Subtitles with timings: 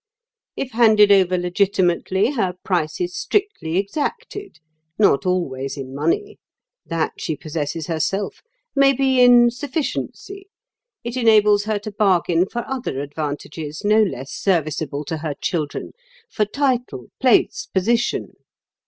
[0.57, 4.57] If handed over legitimately, her price is strictly exacted,
[4.97, 8.41] not always in money—that she possesses herself,
[8.75, 10.47] maybe in sufficiency;
[11.03, 17.11] it enables her to bargain for other advantages no less serviceable to her children—for title,
[17.19, 18.33] place, position.